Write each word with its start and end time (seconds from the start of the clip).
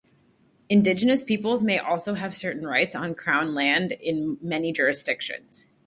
Indigenous 0.67 1.21
peoples 1.21 1.61
may 1.61 1.77
also 1.77 2.15
have 2.15 2.35
certain 2.35 2.65
rights 2.65 2.95
on 2.95 3.13
Crown 3.13 3.53
land 3.53 3.91
in 3.91 4.39
many 4.41 4.71
jurisdictions. 4.71 5.67